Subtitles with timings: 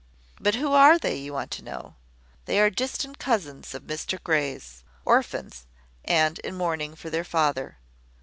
[0.41, 1.93] "`But who are they?' you want to know.
[2.45, 5.67] They are distant cousins of Mr Grey's, orphans,
[6.03, 7.77] and in mourning for their father.